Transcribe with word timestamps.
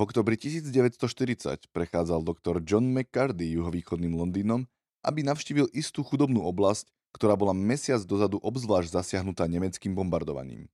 V 0.00 0.08
oktobri 0.08 0.40
1940 0.40 1.68
prechádzal 1.76 2.24
doktor 2.24 2.64
John 2.64 2.88
McCarthy 2.88 3.52
juhovýchodným 3.52 4.16
Londýnom, 4.16 4.64
aby 5.04 5.20
navštívil 5.20 5.68
istú 5.76 6.00
chudobnú 6.00 6.40
oblasť, 6.40 6.88
ktorá 7.12 7.36
bola 7.36 7.52
mesiac 7.52 8.00
dozadu 8.08 8.40
obzvlášť 8.40 8.96
zasiahnutá 8.96 9.44
nemeckým 9.44 9.92
bombardovaním. 9.92 10.72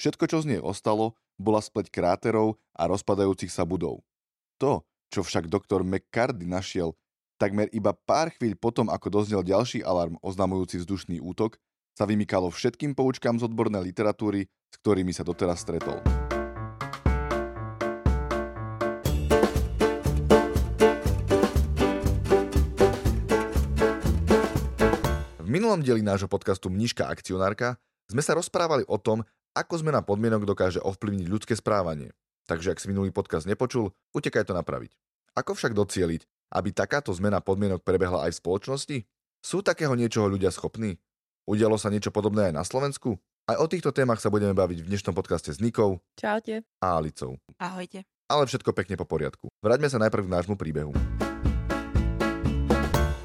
Všetko, 0.00 0.24
čo 0.32 0.40
z 0.40 0.56
nej 0.56 0.60
ostalo, 0.64 1.12
bola 1.36 1.60
spleť 1.60 1.92
kráterov 1.92 2.56
a 2.72 2.88
rozpadajúcich 2.88 3.52
sa 3.52 3.68
budov. 3.68 4.00
To, 4.56 4.80
čo 5.12 5.20
však 5.20 5.52
doktor 5.52 5.84
McCarthy 5.84 6.48
našiel 6.48 6.96
takmer 7.36 7.68
iba 7.68 7.92
pár 7.92 8.32
chvíľ 8.32 8.56
potom, 8.56 8.88
ako 8.88 9.12
doznel 9.12 9.44
ďalší 9.44 9.84
alarm 9.84 10.16
oznamujúci 10.24 10.80
vzdušný 10.80 11.20
útok, 11.20 11.60
sa 11.92 12.08
vymykalo 12.08 12.48
všetkým 12.48 12.96
poučkám 12.96 13.36
z 13.36 13.44
odbornej 13.44 13.84
literatúry, 13.92 14.48
s 14.48 14.76
ktorými 14.80 15.12
sa 15.12 15.20
doteraz 15.20 15.60
stretol. 15.60 16.00
Minulom 25.74 25.90
dieli 25.90 26.06
nášho 26.06 26.30
podcastu 26.30 26.70
Mniška 26.70 27.10
akcionárka 27.10 27.74
sme 28.06 28.22
sa 28.22 28.38
rozprávali 28.38 28.86
o 28.86 28.94
tom, 28.94 29.26
ako 29.58 29.82
zmena 29.82 30.06
podmienok 30.06 30.46
dokáže 30.46 30.78
ovplyvniť 30.78 31.26
ľudské 31.26 31.58
správanie. 31.58 32.14
Takže 32.46 32.70
ak 32.70 32.78
si 32.78 32.86
minulý 32.86 33.10
podcast 33.10 33.42
nepočul, 33.42 33.90
utekaj 34.14 34.46
to 34.46 34.54
napraviť. 34.54 34.94
Ako 35.34 35.58
však 35.58 35.74
docieliť, 35.74 36.30
aby 36.54 36.70
takáto 36.70 37.10
zmena 37.10 37.42
podmienok 37.42 37.82
prebehla 37.82 38.22
aj 38.22 38.38
v 38.38 38.40
spoločnosti? 38.46 38.96
Sú 39.42 39.66
takého 39.66 39.98
niečoho 39.98 40.30
ľudia 40.30 40.54
schopní? 40.54 41.02
Udialo 41.42 41.74
sa 41.74 41.90
niečo 41.90 42.14
podobné 42.14 42.54
aj 42.54 42.54
na 42.54 42.62
Slovensku? 42.62 43.18
Aj 43.50 43.58
o 43.58 43.66
týchto 43.66 43.90
témach 43.90 44.22
sa 44.22 44.30
budeme 44.30 44.54
baviť 44.54 44.78
v 44.78 44.88
dnešnom 44.94 45.10
podcaste 45.10 45.50
s 45.50 45.58
Nikou. 45.58 45.98
Čaute. 46.14 46.62
A 46.78 47.02
Alicou. 47.02 47.42
Ahojte. 47.58 48.06
Ale 48.30 48.46
všetko 48.46 48.70
pekne 48.70 48.94
po 48.94 49.10
poriadku. 49.10 49.50
Vráťme 49.58 49.90
sa 49.90 49.98
najprv 49.98 50.22
k 50.22 50.34
nášmu 50.38 50.54
príbehu. 50.54 50.94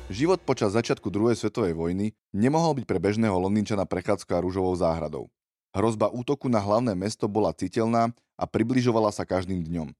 Život 0.09 0.41
počas 0.41 0.73
začiatku 0.73 1.13
druhej 1.13 1.37
svetovej 1.37 1.77
vojny 1.77 2.17
nemohol 2.33 2.81
byť 2.81 2.85
pre 2.89 2.97
bežného 2.97 3.37
Londýnčana 3.45 3.85
prechádzka 3.85 4.41
rúžovou 4.41 4.73
záhradou. 4.73 5.29
Hrozba 5.69 6.09
útoku 6.09 6.49
na 6.49 6.57
hlavné 6.57 6.97
mesto 6.97 7.29
bola 7.29 7.53
citeľná 7.53 8.09
a 8.33 8.49
približovala 8.49 9.13
sa 9.13 9.21
každým 9.21 9.61
dňom. 9.61 9.93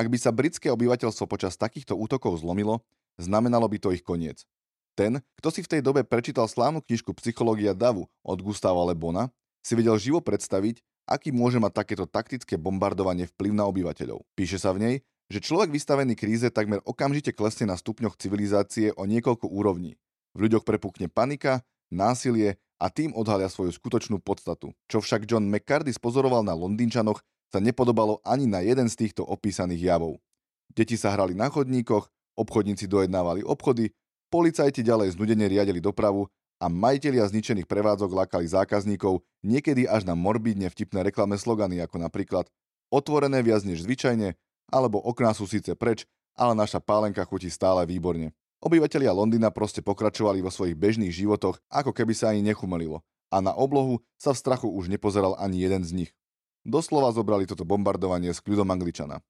Ak 0.00 0.08
by 0.08 0.16
sa 0.16 0.32
britské 0.32 0.72
obyvateľstvo 0.72 1.28
počas 1.28 1.60
takýchto 1.60 1.92
útokov 1.92 2.40
zlomilo, 2.40 2.80
znamenalo 3.20 3.68
by 3.68 3.76
to 3.76 3.92
ich 3.92 4.00
koniec. 4.00 4.48
Ten, 4.96 5.20
kto 5.36 5.52
si 5.52 5.60
v 5.60 5.76
tej 5.76 5.80
dobe 5.84 6.08
prečítal 6.08 6.48
slávnu 6.48 6.80
knižku 6.80 7.12
Psychológia 7.20 7.76
davu 7.76 8.08
od 8.24 8.40
Gustava 8.40 8.80
Le 8.88 8.96
Bona, 8.96 9.28
si 9.60 9.76
vedel 9.76 10.00
živo 10.00 10.24
predstaviť, 10.24 10.80
aký 11.04 11.36
môže 11.36 11.60
mať 11.60 11.84
takéto 11.84 12.08
taktické 12.08 12.56
bombardovanie 12.56 13.28
vplyv 13.28 13.52
na 13.52 13.68
obyvateľov. 13.68 14.24
Píše 14.32 14.56
sa 14.56 14.72
v 14.72 14.80
nej, 14.80 14.94
že 15.30 15.38
človek 15.38 15.70
vystavený 15.70 16.18
kríze 16.18 16.50
takmer 16.50 16.82
okamžite 16.82 17.30
klesne 17.30 17.70
na 17.70 17.78
stupňoch 17.78 18.18
civilizácie 18.18 18.90
o 18.98 19.06
niekoľko 19.06 19.46
úrovní. 19.46 19.94
V 20.34 20.50
ľuďoch 20.50 20.66
prepukne 20.66 21.06
panika, 21.06 21.62
násilie 21.86 22.58
a 22.82 22.90
tým 22.90 23.14
odhalia 23.14 23.46
svoju 23.46 23.70
skutočnú 23.70 24.18
podstatu. 24.18 24.74
Čo 24.90 24.98
však 24.98 25.30
John 25.30 25.46
McCarthy 25.46 25.94
spozoroval 25.94 26.42
na 26.42 26.58
Londýnčanoch, 26.58 27.22
sa 27.50 27.62
nepodobalo 27.62 28.18
ani 28.26 28.46
na 28.50 28.62
jeden 28.62 28.90
z 28.90 29.06
týchto 29.06 29.22
opísaných 29.26 29.94
javov. 29.94 30.18
Deti 30.70 30.94
sa 30.94 31.14
hrali 31.14 31.34
na 31.34 31.50
chodníkoch, 31.50 32.06
obchodníci 32.38 32.86
dojednávali 32.86 33.42
obchody, 33.42 33.90
policajti 34.30 34.86
ďalej 34.86 35.18
znudene 35.18 35.50
riadili 35.50 35.82
dopravu 35.82 36.30
a 36.62 36.70
majitelia 36.70 37.26
zničených 37.26 37.66
prevádzok 37.66 38.10
lákali 38.14 38.46
zákazníkov 38.46 39.26
niekedy 39.42 39.90
až 39.90 40.06
na 40.06 40.14
morbidne 40.14 40.70
vtipné 40.70 41.02
reklamné 41.02 41.42
slogany 41.42 41.82
ako 41.82 41.98
napríklad 41.98 42.46
otvorené 42.94 43.42
viac 43.42 43.66
než 43.66 43.82
zvyčajne, 43.82 44.38
alebo 44.70 45.02
okná 45.02 45.34
sú 45.34 45.44
síce 45.50 45.74
preč, 45.74 46.06
ale 46.38 46.56
naša 46.56 46.80
pálenka 46.80 47.26
chutí 47.26 47.50
stále 47.50 47.84
výborne. 47.84 48.32
Obyvatelia 48.60 49.12
Londýna 49.12 49.48
proste 49.48 49.80
pokračovali 49.80 50.44
vo 50.44 50.52
svojich 50.52 50.76
bežných 50.76 51.12
životoch, 51.12 51.58
ako 51.72 51.96
keby 51.96 52.12
sa 52.12 52.32
ani 52.32 52.44
nechumelilo. 52.44 53.00
A 53.32 53.40
na 53.40 53.56
oblohu 53.56 54.04
sa 54.20 54.36
v 54.36 54.40
strachu 54.40 54.68
už 54.68 54.92
nepozeral 54.92 55.38
ani 55.40 55.62
jeden 55.62 55.80
z 55.80 55.92
nich. 56.04 56.10
Doslova 56.60 57.08
zobrali 57.14 57.48
toto 57.48 57.64
bombardovanie 57.64 58.36
s 58.36 58.42
kľudom 58.44 58.68
Angličana. 58.68 59.24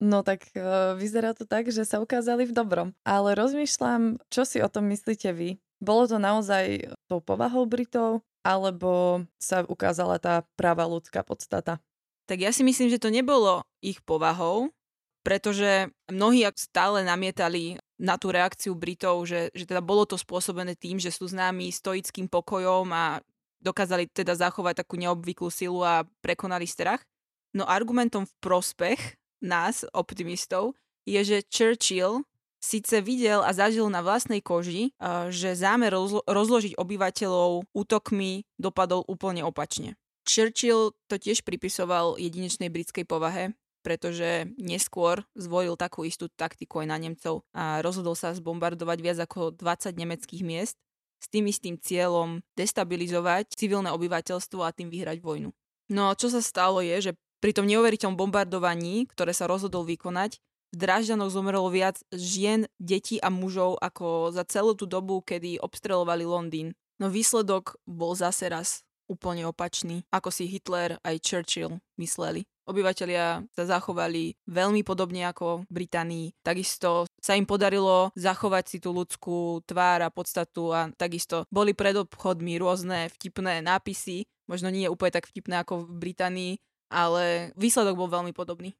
No 0.00 0.24
tak 0.24 0.48
e, 0.56 0.64
vyzerá 0.96 1.36
to 1.36 1.44
tak, 1.44 1.68
že 1.68 1.84
sa 1.84 2.00
ukázali 2.00 2.48
v 2.48 2.56
dobrom. 2.56 2.88
Ale 3.04 3.36
rozmýšľam, 3.36 4.16
čo 4.32 4.48
si 4.48 4.64
o 4.64 4.68
tom 4.72 4.88
myslíte 4.88 5.28
vy? 5.36 5.60
Bolo 5.76 6.08
to 6.08 6.16
naozaj 6.16 6.88
tou 7.04 7.20
povahou 7.20 7.68
Britov, 7.68 8.24
alebo 8.40 9.24
sa 9.36 9.60
ukázala 9.68 10.16
tá 10.16 10.40
práva 10.56 10.88
ľudská 10.88 11.20
podstata? 11.20 11.84
Tak 12.24 12.40
ja 12.40 12.48
si 12.48 12.64
myslím, 12.64 12.88
že 12.88 13.02
to 13.02 13.12
nebolo 13.12 13.60
ich 13.84 14.00
povahou, 14.00 14.72
pretože 15.20 15.92
mnohí 16.08 16.48
stále 16.56 17.04
namietali 17.04 17.76
na 18.00 18.16
tú 18.16 18.32
reakciu 18.32 18.72
Britov, 18.72 19.28
že, 19.28 19.52
že 19.52 19.68
teda 19.68 19.84
bolo 19.84 20.08
to 20.08 20.16
spôsobené 20.16 20.72
tým, 20.74 20.96
že 20.96 21.12
sú 21.12 21.28
známi 21.28 21.68
stoickým 21.68 22.26
pokojom 22.26 22.88
a 22.90 23.20
dokázali 23.60 24.08
teda 24.08 24.32
zachovať 24.32 24.84
takú 24.84 24.96
neobvyklú 24.96 25.52
silu 25.52 25.84
a 25.84 26.08
prekonali 26.24 26.64
strach. 26.64 27.04
No 27.52 27.68
argumentom 27.68 28.24
v 28.24 28.34
prospech 28.40 29.20
nás, 29.44 29.84
optimistov, 29.92 30.72
je, 31.04 31.20
že 31.20 31.38
Churchill 31.52 32.24
síce 32.60 33.00
videl 33.00 33.40
a 33.40 33.52
zažil 33.52 33.88
na 33.88 34.04
vlastnej 34.04 34.44
koži, 34.44 34.92
že 35.32 35.56
zámer 35.56 35.92
rozlo- 35.92 36.24
rozložiť 36.28 36.76
obyvateľov 36.76 37.72
útokmi 37.72 38.44
dopadol 38.60 39.04
úplne 39.08 39.44
opačne. 39.44 39.96
Churchill 40.28 40.92
to 41.08 41.16
tiež 41.16 41.42
pripisoval 41.42 42.20
jedinečnej 42.20 42.68
britskej 42.68 43.08
povahe, 43.08 43.56
pretože 43.80 44.52
neskôr 44.60 45.24
zvolil 45.34 45.74
takú 45.76 46.04
istú 46.04 46.28
taktiku 46.28 46.84
aj 46.84 46.88
na 46.88 46.96
Nemcov 47.00 47.44
a 47.56 47.80
rozhodol 47.80 48.14
sa 48.14 48.36
zbombardovať 48.36 48.98
viac 49.00 49.18
ako 49.24 49.56
20 49.56 49.96
nemeckých 49.96 50.42
miest 50.44 50.76
s 51.20 51.26
tým 51.28 51.48
istým 51.48 51.76
cieľom 51.76 52.40
destabilizovať 52.56 53.52
civilné 53.52 53.92
obyvateľstvo 53.92 54.60
a 54.64 54.72
tým 54.72 54.88
vyhrať 54.88 55.20
vojnu. 55.20 55.52
No 55.92 56.08
a 56.08 56.16
čo 56.16 56.32
sa 56.32 56.40
stalo 56.40 56.80
je, 56.80 57.10
že 57.10 57.12
pri 57.40 57.56
tom 57.56 57.68
neuveriteľnom 57.68 58.20
bombardovaní, 58.20 59.08
ktoré 59.08 59.32
sa 59.32 59.48
rozhodol 59.48 59.84
vykonať, 59.88 60.40
v 60.70 60.76
Drážďanoch 60.78 61.34
zomrelo 61.34 61.66
viac 61.66 61.98
žien, 62.14 62.70
detí 62.78 63.18
a 63.18 63.26
mužov 63.26 63.74
ako 63.82 64.30
za 64.30 64.46
celú 64.46 64.78
tú 64.78 64.86
dobu, 64.86 65.18
kedy 65.18 65.58
obstrelovali 65.58 66.22
Londýn. 66.22 66.78
No 67.02 67.10
výsledok 67.10 67.74
bol 67.90 68.14
zase 68.14 68.46
raz 68.46 68.86
úplne 69.10 69.50
opačný, 69.50 70.06
ako 70.14 70.30
si 70.30 70.46
Hitler 70.46 71.02
aj 71.02 71.16
Churchill 71.26 71.82
mysleli 71.98 72.46
obyvateľia 72.70 73.44
sa 73.50 73.64
zachovali 73.66 74.38
veľmi 74.46 74.86
podobne 74.86 75.26
ako 75.26 75.66
v 75.66 75.84
Británii. 75.84 76.26
Takisto 76.40 77.10
sa 77.18 77.34
im 77.34 77.44
podarilo 77.44 78.14
zachovať 78.14 78.64
si 78.70 78.78
tú 78.78 78.94
ľudskú 78.94 79.66
tvár 79.66 80.06
a 80.06 80.14
podstatu 80.14 80.70
a 80.70 80.88
takisto 80.94 81.44
boli 81.50 81.74
pred 81.74 81.98
obchodmi 81.98 82.56
rôzne 82.62 83.10
vtipné 83.18 83.60
nápisy, 83.60 84.24
možno 84.48 84.70
nie 84.70 84.88
úplne 84.88 85.18
tak 85.18 85.28
vtipné 85.28 85.66
ako 85.66 85.90
v 85.90 86.10
Británii, 86.10 86.52
ale 86.88 87.54
výsledok 87.58 87.98
bol 87.98 88.08
veľmi 88.08 88.30
podobný. 88.30 88.74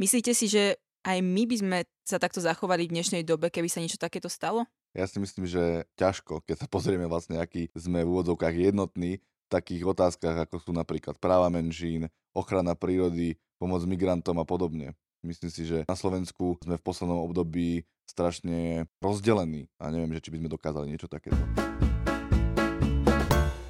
Myslíte 0.00 0.32
si, 0.32 0.48
že 0.48 0.80
aj 1.04 1.24
my 1.24 1.48
by 1.48 1.56
sme 1.56 1.78
sa 2.04 2.20
takto 2.20 2.44
zachovali 2.44 2.88
v 2.88 3.00
dnešnej 3.00 3.22
dobe, 3.24 3.48
keby 3.48 3.68
sa 3.72 3.80
niečo 3.80 4.00
takéto 4.00 4.28
stalo? 4.28 4.68
Ja 4.90 5.06
si 5.06 5.22
myslím, 5.22 5.46
že 5.46 5.86
ťažko, 5.94 6.42
keď 6.44 6.66
sa 6.66 6.66
pozrieme 6.66 7.06
vlastne, 7.06 7.38
aký 7.38 7.70
sme 7.78 8.02
v 8.02 8.10
úvodzovkách 8.10 8.74
jednotní 8.74 9.22
takých 9.50 9.82
otázkach, 9.90 10.46
ako 10.46 10.62
sú 10.62 10.70
napríklad 10.70 11.18
práva 11.18 11.50
menšín, 11.50 12.06
ochrana 12.30 12.78
prírody, 12.78 13.34
pomoc 13.58 13.82
migrantom 13.82 14.38
a 14.38 14.46
podobne. 14.46 14.94
Myslím 15.20 15.50
si, 15.52 15.68
že 15.68 15.84
na 15.84 15.98
Slovensku 15.98 16.56
sme 16.62 16.80
v 16.80 16.86
poslednom 16.86 17.20
období 17.20 17.84
strašne 18.08 18.88
rozdelení 19.04 19.68
a 19.76 19.92
neviem, 19.92 20.16
že 20.16 20.24
či 20.24 20.32
by 20.32 20.38
sme 20.40 20.48
dokázali 20.48 20.86
niečo 20.88 21.10
takéto. 21.10 21.36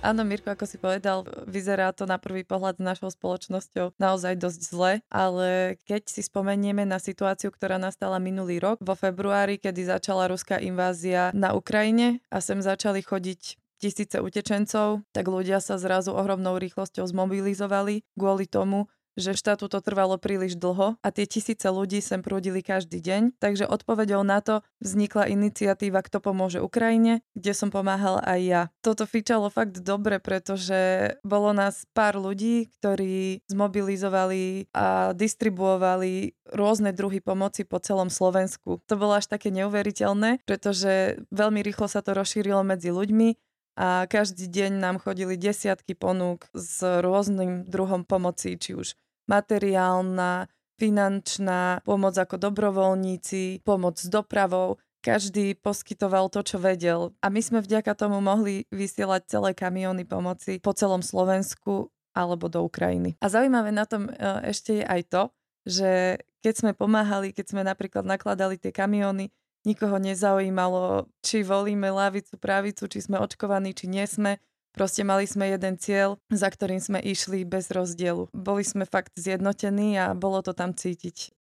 Áno, 0.00 0.24
Mirko, 0.24 0.56
ako 0.56 0.64
si 0.64 0.80
povedal, 0.80 1.28
vyzerá 1.44 1.92
to 1.92 2.08
na 2.08 2.16
prvý 2.16 2.40
pohľad 2.40 2.80
s 2.80 2.82
našou 2.82 3.12
spoločnosťou 3.12 4.00
naozaj 4.00 4.32
dosť 4.40 4.60
zle, 4.64 4.92
ale 5.12 5.76
keď 5.84 6.08
si 6.08 6.24
spomenieme 6.24 6.88
na 6.88 6.96
situáciu, 6.96 7.52
ktorá 7.52 7.76
nastala 7.76 8.16
minulý 8.16 8.64
rok, 8.64 8.80
vo 8.80 8.96
februári, 8.96 9.60
kedy 9.60 9.92
začala 9.92 10.32
ruská 10.32 10.56
invázia 10.56 11.28
na 11.36 11.52
Ukrajine 11.52 12.24
a 12.32 12.40
sem 12.40 12.64
začali 12.64 13.04
chodiť 13.04 13.59
tisíce 13.80 14.20
utečencov, 14.20 15.00
tak 15.16 15.24
ľudia 15.24 15.58
sa 15.64 15.80
zrazu 15.80 16.12
ohromnou 16.12 16.60
rýchlosťou 16.60 17.08
zmobilizovali 17.08 18.04
kvôli 18.12 18.44
tomu, 18.44 18.92
že 19.18 19.34
štátu 19.34 19.66
to 19.66 19.82
trvalo 19.82 20.16
príliš 20.16 20.54
dlho 20.54 20.96
a 21.00 21.08
tie 21.10 21.26
tisíce 21.26 21.66
ľudí 21.66 21.98
sem 21.98 22.22
prúdili 22.22 22.62
každý 22.62 23.02
deň, 23.02 23.42
takže 23.42 23.66
odpovedou 23.66 24.22
na 24.22 24.38
to 24.40 24.62
vznikla 24.78 25.26
iniciatíva 25.30 26.00
Kto 26.00 26.22
pomôže 26.22 26.62
Ukrajine, 26.62 27.20
kde 27.34 27.52
som 27.52 27.68
pomáhal 27.68 28.22
aj 28.22 28.40
ja. 28.40 28.62
Toto 28.80 29.04
fičalo 29.04 29.50
fakt 29.52 29.82
dobre, 29.82 30.22
pretože 30.22 31.14
bolo 31.26 31.52
nás 31.52 31.84
pár 31.92 32.16
ľudí, 32.16 32.70
ktorí 32.80 33.44
zmobilizovali 33.50 34.72
a 34.72 35.12
distribuovali 35.12 36.34
rôzne 36.50 36.90
druhy 36.94 37.20
pomoci 37.20 37.62
po 37.66 37.78
celom 37.78 38.08
Slovensku. 38.08 38.82
To 38.88 38.94
bolo 38.96 39.18
až 39.18 39.30
také 39.30 39.52
neuveriteľné, 39.54 40.42
pretože 40.48 41.20
veľmi 41.30 41.60
rýchlo 41.62 41.86
sa 41.86 42.00
to 42.02 42.16
rozšírilo 42.16 42.64
medzi 42.64 42.90
ľuďmi 42.90 43.49
a 43.80 44.04
každý 44.04 44.44
deň 44.44 44.76
nám 44.76 44.96
chodili 45.00 45.40
desiatky 45.40 45.96
ponúk 45.96 46.44
s 46.52 46.84
rôznym 46.84 47.64
druhom 47.64 48.04
pomoci, 48.04 48.60
či 48.60 48.76
už 48.76 48.92
materiálna, 49.24 50.52
finančná 50.76 51.80
pomoc 51.88 52.12
ako 52.12 52.36
dobrovoľníci, 52.36 53.64
pomoc 53.64 53.96
s 53.96 54.12
dopravou, 54.12 54.76
každý 55.00 55.56
poskytoval 55.56 56.28
to, 56.28 56.44
čo 56.44 56.60
vedel. 56.60 57.16
A 57.24 57.32
my 57.32 57.40
sme 57.40 57.64
vďaka 57.64 57.96
tomu 57.96 58.20
mohli 58.20 58.68
vysielať 58.68 59.32
celé 59.32 59.50
kamióny 59.56 60.04
pomoci 60.04 60.60
po 60.60 60.76
celom 60.76 61.00
Slovensku 61.00 61.88
alebo 62.12 62.52
do 62.52 62.60
Ukrajiny. 62.60 63.16
A 63.24 63.32
zaujímavé 63.32 63.72
na 63.72 63.88
tom 63.88 64.12
e, 64.12 64.12
ešte 64.44 64.82
je 64.82 64.84
aj 64.84 65.02
to, 65.08 65.22
že 65.64 66.20
keď 66.44 66.54
sme 66.56 66.72
pomáhali, 66.76 67.32
keď 67.32 67.46
sme 67.48 67.62
napríklad 67.64 68.04
nakladali 68.04 68.60
tie 68.60 68.72
kamióny, 68.76 69.32
nikoho 69.64 70.00
nezaujímalo, 70.00 71.08
či 71.20 71.44
volíme 71.44 71.92
lavicu, 71.92 72.36
pravicu, 72.40 72.88
či 72.88 73.04
sme 73.04 73.20
očkovaní, 73.20 73.76
či 73.76 73.86
nie 73.90 74.04
sme. 74.08 74.40
Proste 74.70 75.02
mali 75.02 75.26
sme 75.26 75.50
jeden 75.50 75.74
cieľ, 75.82 76.14
za 76.30 76.46
ktorým 76.46 76.78
sme 76.78 77.02
išli 77.02 77.42
bez 77.42 77.74
rozdielu. 77.74 78.30
Boli 78.30 78.62
sme 78.62 78.86
fakt 78.86 79.10
zjednotení 79.18 79.98
a 79.98 80.14
bolo 80.14 80.38
to 80.46 80.54
tam 80.54 80.70
cítiť. 80.70 81.34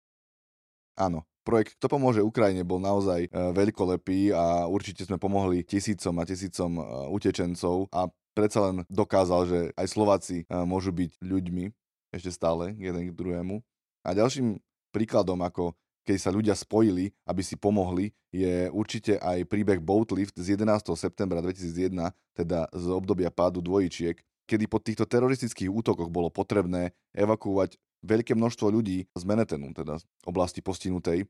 Áno, 0.98 1.30
projekt 1.46 1.78
Kto 1.78 1.88
pomôže 1.88 2.26
Ukrajine 2.26 2.66
bol 2.66 2.82
naozaj 2.82 3.26
e, 3.26 3.30
veľkolepý 3.32 4.34
a 4.34 4.66
určite 4.66 5.06
sme 5.06 5.22
pomohli 5.22 5.62
tisícom 5.62 6.14
a 6.18 6.28
tisícom 6.28 6.72
e, 6.76 6.82
utečencov 7.14 7.88
a 7.94 8.10
predsa 8.34 8.70
len 8.70 8.84
dokázal, 8.90 9.42
že 9.48 9.60
aj 9.78 9.88
Slováci 9.88 10.38
e, 10.44 10.46
môžu 10.66 10.90
byť 10.92 11.22
ľuďmi 11.22 11.66
ešte 12.12 12.34
stále 12.34 12.74
jeden 12.82 13.10
k 13.10 13.16
druhému. 13.16 13.62
A 14.04 14.18
ďalším 14.18 14.58
príkladom, 14.90 15.40
ako 15.46 15.78
keď 16.10 16.18
sa 16.18 16.34
ľudia 16.34 16.58
spojili, 16.58 17.14
aby 17.30 17.46
si 17.46 17.54
pomohli, 17.54 18.10
je 18.34 18.66
určite 18.74 19.22
aj 19.22 19.46
príbeh 19.46 19.78
Boatlift 19.78 20.34
z 20.42 20.58
11. 20.58 20.90
septembra 20.98 21.38
2001, 21.38 22.10
teda 22.34 22.66
z 22.74 22.86
obdobia 22.90 23.30
pádu 23.30 23.62
dvojičiek, 23.62 24.18
kedy 24.50 24.66
po 24.66 24.82
týchto 24.82 25.06
teroristických 25.06 25.70
útokoch 25.70 26.10
bolo 26.10 26.34
potrebné 26.34 26.98
evakuovať 27.14 27.78
veľké 28.02 28.34
množstvo 28.34 28.74
ľudí 28.74 29.06
z 29.14 29.22
Manhattanu, 29.22 29.70
teda 29.78 30.02
z 30.02 30.04
oblasti 30.26 30.66
postihnutej 30.66 31.22
e, 31.22 31.26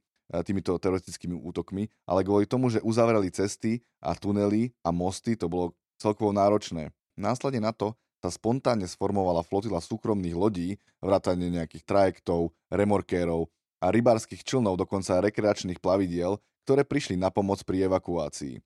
týmito 0.48 0.72
teroristickými 0.80 1.36
útokmi, 1.36 1.92
ale 2.08 2.24
kvôli 2.24 2.48
tomu, 2.48 2.72
že 2.72 2.80
uzavreli 2.80 3.28
cesty 3.36 3.84
a 4.00 4.16
tunely 4.16 4.72
a 4.88 4.96
mosty, 4.96 5.36
to 5.36 5.52
bolo 5.52 5.75
celkovo 6.00 6.32
náročné. 6.32 6.96
Následne 7.20 7.68
na 7.68 7.75
to 7.75 8.00
sa 8.24 8.32
spontánne 8.32 8.88
sformovala 8.88 9.44
flotila 9.44 9.84
súkromných 9.84 10.40
lodí, 10.40 10.80
vrátane 11.04 11.52
nejakých 11.52 11.84
trajektov, 11.84 12.56
remorkérov 12.72 13.52
a 13.80 13.92
rybárskych 13.92 14.44
člnov, 14.44 14.80
dokonca 14.80 15.24
rekreačných 15.24 15.80
plavidiel, 15.80 16.38
ktoré 16.68 16.86
prišli 16.86 17.16
na 17.18 17.31
pomoc 17.34 17.64
pri 17.66 17.90
evakuácii. 17.90 18.60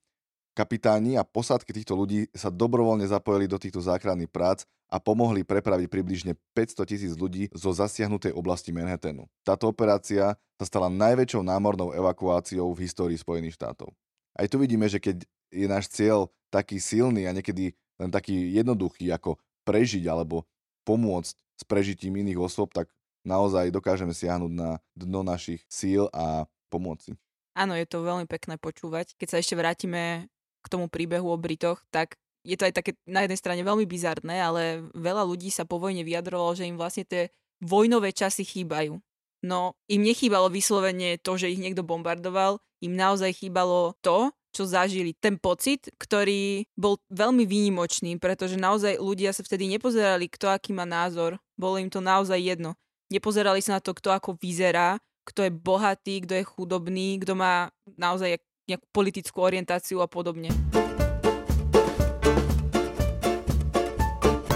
Kapitáni 0.53 1.17
a 1.17 1.25
posádky 1.25 1.73
týchto 1.73 1.97
ľudí 1.97 2.29
sa 2.29 2.53
dobrovoľne 2.53 3.09
zapojili 3.09 3.49
do 3.49 3.57
týchto 3.57 3.81
záchranných 3.81 4.29
prác 4.29 4.59
a 4.85 5.01
pomohli 5.01 5.41
prepraviť 5.41 5.89
približne 5.89 6.37
500 6.53 6.85
tisíc 6.85 7.13
ľudí 7.17 7.49
zo 7.57 7.73
zasiahnutej 7.73 8.37
oblasti 8.37 8.69
Manhattanu. 8.69 9.25
Táto 9.41 9.65
operácia 9.65 10.37
sa 10.61 10.65
stala 10.69 10.93
najväčšou 10.93 11.41
námornou 11.41 11.89
evakuáciou 11.97 12.69
v 12.69 12.85
histórii 12.85 13.17
Spojených 13.17 13.57
štátov. 13.57 13.89
Aj 14.37 14.45
tu 14.45 14.61
vidíme, 14.61 14.85
že 14.85 15.01
keď 15.01 15.25
je 15.49 15.65
náš 15.65 15.89
cieľ 15.89 16.29
taký 16.53 16.77
silný 16.77 17.25
a 17.25 17.33
niekedy 17.33 17.73
len 17.97 18.09
taký 18.13 18.53
jednoduchý, 18.53 19.09
ako 19.09 19.41
prežiť 19.65 20.05
alebo 20.05 20.45
pomôcť 20.85 21.33
s 21.33 21.63
prežitím 21.65 22.21
iných 22.21 22.37
osôb, 22.37 22.69
tak 22.69 22.93
naozaj 23.23 23.71
dokážeme 23.71 24.11
siahnuť 24.11 24.51
na 24.51 24.69
dno 24.95 25.23
našich 25.23 25.63
síl 25.67 26.07
a 26.11 26.47
pomôcť 26.71 27.15
Áno, 27.53 27.77
je 27.77 27.85
to 27.85 28.01
veľmi 28.01 28.25
pekné 28.25 28.57
počúvať. 28.57 29.13
Keď 29.13 29.27
sa 29.29 29.37
ešte 29.37 29.53
vrátime 29.53 30.25
k 30.65 30.67
tomu 30.73 30.89
príbehu 30.89 31.29
o 31.29 31.37
Britoch, 31.37 31.85
tak 31.93 32.17
je 32.41 32.57
to 32.57 32.65
aj 32.65 32.73
také 32.73 32.91
na 33.05 33.23
jednej 33.23 33.37
strane 33.37 33.61
veľmi 33.61 33.85
bizarné, 33.85 34.41
ale 34.41 34.83
veľa 34.97 35.23
ľudí 35.23 35.53
sa 35.53 35.63
po 35.63 35.77
vojne 35.77 36.01
vyjadrovalo, 36.01 36.57
že 36.57 36.67
im 36.67 36.81
vlastne 36.81 37.05
tie 37.05 37.29
vojnové 37.61 38.11
časy 38.11 38.41
chýbajú. 38.43 38.97
No, 39.43 39.75
im 39.91 40.01
nechýbalo 40.01 40.49
vyslovene 40.49 41.19
to, 41.19 41.35
že 41.37 41.51
ich 41.51 41.61
niekto 41.61 41.85
bombardoval, 41.85 42.57
im 42.81 42.95
naozaj 42.95 43.43
chýbalo 43.43 43.95
to, 44.01 44.31
čo 44.53 44.69
zažili. 44.69 45.17
Ten 45.17 45.35
pocit, 45.41 45.89
ktorý 45.97 46.69
bol 46.77 47.01
veľmi 47.09 47.43
výnimočný, 47.43 48.21
pretože 48.21 48.55
naozaj 48.55 49.01
ľudia 49.01 49.33
sa 49.33 49.41
vtedy 49.41 49.67
nepozerali, 49.67 50.29
kto 50.29 50.47
aký 50.47 50.71
má 50.71 50.85
názor. 50.85 51.41
Bolo 51.57 51.81
im 51.81 51.89
to 51.89 51.99
naozaj 51.99 52.37
jedno. 52.37 52.77
Nepozerali 53.13 53.61
sa 53.61 53.77
na 53.77 53.81
to, 53.85 53.93
kto 53.93 54.09
ako 54.09 54.33
vyzerá, 54.41 54.97
kto 55.21 55.45
je 55.45 55.53
bohatý, 55.53 56.25
kto 56.25 56.33
je 56.33 56.49
chudobný, 56.49 57.21
kto 57.21 57.37
má 57.37 57.69
naozaj 57.93 58.41
nejakú 58.65 58.89
politickú 58.89 59.37
orientáciu 59.37 60.01
a 60.01 60.09
podobne. 60.09 60.49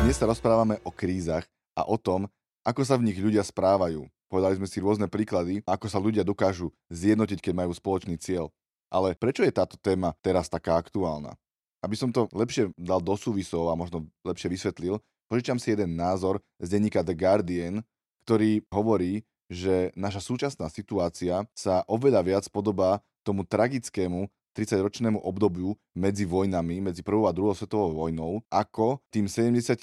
Dnes 0.01 0.17
sa 0.17 0.25
rozprávame 0.25 0.81
o 0.81 0.89
krízach 0.89 1.45
a 1.77 1.85
o 1.85 2.01
tom, 2.01 2.25
ako 2.65 2.81
sa 2.81 2.97
v 2.97 3.13
nich 3.13 3.21
ľudia 3.21 3.45
správajú. 3.45 4.09
Povedali 4.25 4.57
sme 4.57 4.65
si 4.65 4.81
rôzne 4.81 5.05
príklady, 5.05 5.61
ako 5.61 5.85
sa 5.85 6.01
ľudia 6.01 6.25
dokážu 6.25 6.73
zjednotiť, 6.89 7.37
keď 7.37 7.53
majú 7.53 7.77
spoločný 7.77 8.17
cieľ. 8.17 8.49
Ale 8.89 9.13
prečo 9.13 9.45
je 9.45 9.53
táto 9.53 9.77
téma 9.77 10.17
teraz 10.25 10.49
taká 10.49 10.81
aktuálna? 10.81 11.37
Aby 11.85 11.93
som 11.93 12.09
to 12.09 12.25
lepšie 12.33 12.73
dal 12.73 13.05
do 13.05 13.13
súvisov 13.13 13.69
a 13.69 13.77
možno 13.77 14.09
lepšie 14.25 14.49
vysvetlil, 14.49 14.97
požičam 15.29 15.61
si 15.61 15.77
jeden 15.77 15.93
názor 15.93 16.41
z 16.57 16.73
denníka 16.73 17.05
The 17.05 17.13
Guardian, 17.13 17.85
ktorý 18.27 18.67
hovorí, 18.67 19.23
že 19.47 19.95
naša 19.95 20.19
súčasná 20.19 20.67
situácia 20.67 21.47
sa 21.55 21.87
oveľa 21.87 22.21
viac 22.27 22.45
podobá 22.51 22.99
tomu 23.23 23.47
tragickému 23.47 24.27
30-ročnému 24.51 25.23
obdobiu 25.23 25.79
medzi 25.95 26.27
vojnami, 26.27 26.83
medzi 26.83 27.07
prvou 27.07 27.29
a 27.29 27.31
druhou 27.31 27.55
svetovou 27.55 27.95
vojnou, 28.03 28.43
ako 28.51 28.99
tým 29.07 29.31
75. 29.31 29.79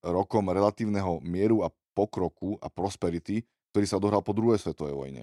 rokom 0.00 0.44
relatívneho 0.48 1.20
mieru 1.20 1.66
a 1.66 1.74
pokroku 1.92 2.56
a 2.64 2.72
prosperity, 2.72 3.44
ktorý 3.74 3.84
sa 3.84 4.00
odohral 4.00 4.24
po 4.24 4.32
druhej 4.32 4.62
svetovej 4.62 4.96
vojne. 4.96 5.22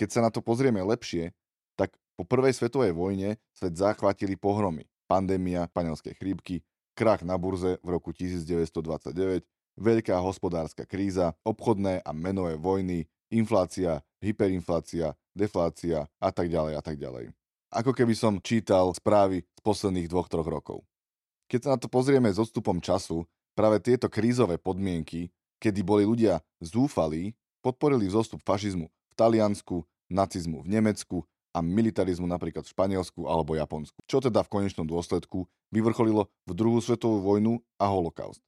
Keď 0.00 0.08
sa 0.08 0.20
na 0.24 0.32
to 0.32 0.40
pozrieme 0.40 0.80
lepšie, 0.80 1.36
tak 1.76 1.92
po 2.16 2.24
prvej 2.24 2.56
svetovej 2.56 2.96
vojne 2.96 3.36
svet 3.52 3.76
zachvátili 3.76 4.40
pohromy. 4.40 4.88
Pandémia 5.04 5.68
španielskej 5.68 6.14
chrípky, 6.16 6.64
krach 6.94 7.26
na 7.26 7.34
burze 7.34 7.76
v 7.82 7.88
roku 7.92 8.14
1929, 8.14 9.44
veľká 9.78 10.18
hospodárska 10.22 10.86
kríza, 10.86 11.34
obchodné 11.42 12.02
a 12.02 12.10
menové 12.14 12.54
vojny, 12.58 13.06
inflácia, 13.30 14.02
hyperinflácia, 14.22 15.14
deflácia 15.34 16.06
a 16.22 16.30
tak 16.30 16.48
ďalej 16.48 16.74
a 16.78 16.82
tak 16.82 16.96
ďalej. 16.96 17.34
Ako 17.74 17.90
keby 17.90 18.14
som 18.14 18.38
čítal 18.38 18.94
správy 18.94 19.42
z 19.42 19.60
posledných 19.66 20.06
dvoch, 20.06 20.30
troch 20.30 20.46
rokov. 20.46 20.86
Keď 21.50 21.60
sa 21.66 21.70
na 21.74 21.78
to 21.78 21.90
pozrieme 21.90 22.30
s 22.30 22.38
odstupom 22.38 22.78
času, 22.78 23.26
práve 23.58 23.82
tieto 23.82 24.06
krízové 24.06 24.62
podmienky, 24.62 25.34
kedy 25.58 25.82
boli 25.82 26.06
ľudia 26.06 26.38
zúfalí, 26.62 27.34
podporili 27.64 28.06
vzostup 28.06 28.42
fašizmu 28.46 28.86
v 28.86 29.14
Taliansku, 29.18 29.82
nacizmu 30.12 30.62
v 30.62 30.68
Nemecku 30.68 31.16
a 31.54 31.62
militarizmu 31.62 32.26
napríklad 32.26 32.66
v 32.66 32.72
Španielsku 32.74 33.26
alebo 33.26 33.54
Japonsku. 33.58 33.98
Čo 34.10 34.22
teda 34.22 34.42
v 34.42 34.52
konečnom 34.52 34.86
dôsledku 34.86 35.46
vyvrcholilo 35.70 36.30
v 36.46 36.52
druhú 36.52 36.78
svetovú 36.82 37.22
vojnu 37.22 37.62
a 37.78 37.86
holokaust. 37.90 38.42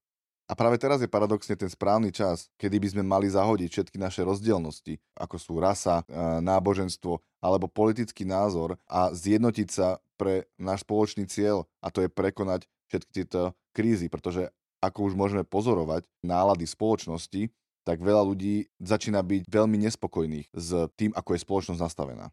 A 0.46 0.54
práve 0.54 0.78
teraz 0.78 1.02
je 1.02 1.10
paradoxne 1.10 1.58
ten 1.58 1.66
správny 1.66 2.14
čas, 2.14 2.46
kedy 2.54 2.78
by 2.78 2.88
sme 2.94 3.02
mali 3.02 3.26
zahodiť 3.26 3.66
všetky 3.66 3.98
naše 3.98 4.22
rozdielnosti, 4.22 4.94
ako 5.18 5.36
sú 5.42 5.58
rasa, 5.58 6.06
náboženstvo 6.38 7.18
alebo 7.42 7.66
politický 7.66 8.22
názor 8.22 8.78
a 8.86 9.10
zjednotiť 9.10 9.68
sa 9.68 9.98
pre 10.14 10.46
náš 10.54 10.86
spoločný 10.86 11.26
cieľ 11.26 11.66
a 11.82 11.90
to 11.90 12.06
je 12.06 12.08
prekonať 12.08 12.70
všetky 12.86 13.10
tieto 13.10 13.58
krízy, 13.74 14.06
pretože 14.06 14.46
ako 14.78 15.10
už 15.10 15.14
môžeme 15.18 15.42
pozorovať 15.42 16.06
nálady 16.22 16.62
spoločnosti, 16.62 17.50
tak 17.82 17.98
veľa 17.98 18.22
ľudí 18.22 18.70
začína 18.78 19.26
byť 19.26 19.50
veľmi 19.50 19.78
nespokojných 19.82 20.46
s 20.54 20.70
tým, 20.94 21.10
ako 21.10 21.34
je 21.34 21.42
spoločnosť 21.42 21.80
nastavená. 21.82 22.30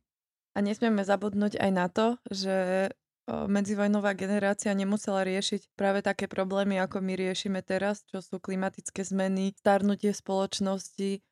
A 0.54 0.62
nesmieme 0.62 1.02
zabudnúť 1.02 1.58
aj 1.58 1.72
na 1.74 1.90
to, 1.90 2.22
že 2.30 2.90
medzivojnová 3.28 4.14
generácia 4.20 4.76
nemusela 4.76 5.24
riešiť 5.24 5.72
práve 5.80 6.04
také 6.04 6.28
problémy, 6.28 6.80
ako 6.84 7.00
my 7.00 7.14
riešime 7.16 7.64
teraz, 7.64 8.04
čo 8.08 8.20
sú 8.20 8.44
klimatické 8.44 9.04
zmeny, 9.04 9.56
starnutie 9.56 10.12
spoločnosti 10.12 11.24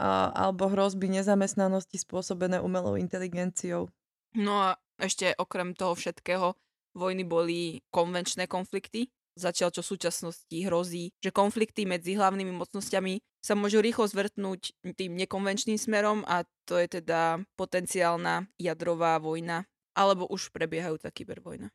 a, 0.00 0.32
alebo 0.32 0.72
hrozby 0.72 1.12
nezamestnanosti 1.12 2.00
spôsobené 2.00 2.64
umelou 2.64 2.96
inteligenciou. 2.96 3.92
No 4.34 4.72
a 4.72 4.80
ešte 4.96 5.36
okrem 5.36 5.76
toho 5.76 5.92
všetkého, 5.92 6.56
vojny 6.96 7.28
boli 7.28 7.84
konvenčné 7.92 8.48
konflikty, 8.48 9.12
Zatiaľ, 9.34 9.74
čo 9.74 9.82
v 9.82 9.98
súčasnosti 9.98 10.56
hrozí, 10.62 11.10
že 11.18 11.34
konflikty 11.34 11.82
medzi 11.82 12.14
hlavnými 12.14 12.54
mocnosťami 12.54 13.18
sa 13.42 13.58
môžu 13.58 13.82
rýchlo 13.82 14.06
zvrtnúť 14.06 14.94
tým 14.94 15.18
nekonvenčným 15.18 15.74
smerom 15.74 16.22
a 16.22 16.46
to 16.62 16.78
je 16.78 17.02
teda 17.02 17.42
potenciálna 17.58 18.46
jadrová 18.62 19.18
vojna 19.18 19.66
alebo 19.94 20.26
už 20.28 20.50
prebiehajúca 20.50 21.08
kybervojna. 21.08 21.70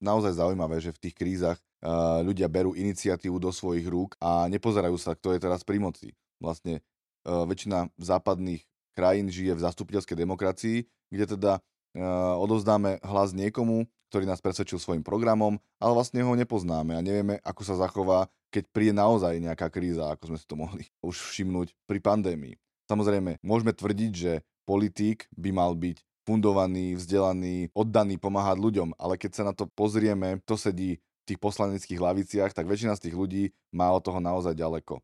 Naozaj 0.00 0.40
zaujímavé, 0.40 0.80
že 0.80 0.96
v 0.96 1.02
tých 1.08 1.14
krízach 1.18 1.58
ľudia 2.24 2.48
berú 2.48 2.72
iniciatívu 2.72 3.36
do 3.36 3.52
svojich 3.52 3.84
rúk 3.84 4.16
a 4.16 4.48
nepozerajú 4.48 4.96
sa, 4.96 5.12
kto 5.12 5.36
je 5.36 5.44
teraz 5.44 5.60
pri 5.60 5.76
moci. 5.76 6.16
Vlastne 6.40 6.80
väčšina 7.28 7.92
západných 8.00 8.64
krajín 8.96 9.28
žije 9.28 9.56
v 9.56 9.64
zastupiteľskej 9.64 10.16
demokracii, 10.16 10.78
kde 11.10 11.24
teda 11.36 11.52
uh, 11.58 12.36
odovzdáme 12.42 13.00
hlas 13.00 13.32
niekomu, 13.32 13.86
ktorý 14.10 14.26
nás 14.26 14.42
presvedčil 14.42 14.82
svojim 14.82 15.06
programom, 15.06 15.56
ale 15.78 15.92
vlastne 15.94 16.20
ho 16.26 16.34
nepoznáme 16.34 16.98
a 16.98 17.04
nevieme, 17.04 17.38
ako 17.46 17.62
sa 17.62 17.78
zachová, 17.78 18.26
keď 18.50 18.64
príde 18.74 18.94
naozaj 18.94 19.38
nejaká 19.38 19.70
kríza, 19.70 20.10
ako 20.10 20.34
sme 20.34 20.38
si 20.38 20.46
to 20.46 20.56
mohli 20.58 20.84
už 21.08 21.16
všimnúť 21.34 21.72
pri 21.86 21.98
pandémii. 22.02 22.54
Samozrejme, 22.90 23.38
môžeme 23.46 23.70
tvrdiť, 23.70 24.12
že 24.12 24.32
politík 24.66 25.30
by 25.38 25.50
mal 25.54 25.78
byť 25.78 26.02
fundovaný, 26.30 26.94
vzdelaný, 26.94 27.74
oddaný 27.74 28.14
pomáhať 28.22 28.62
ľuďom, 28.62 28.94
ale 28.94 29.18
keď 29.18 29.30
sa 29.34 29.42
na 29.42 29.50
to 29.50 29.66
pozrieme, 29.66 30.38
kto 30.46 30.54
sedí 30.54 31.02
v 31.02 31.24
tých 31.26 31.42
poslaneckých 31.42 31.98
laviciach, 31.98 32.54
tak 32.54 32.70
väčšina 32.70 32.94
z 32.94 33.10
tých 33.10 33.18
ľudí 33.18 33.50
má 33.74 33.90
od 33.90 34.06
toho 34.06 34.22
naozaj 34.22 34.54
ďaleko. 34.54 35.02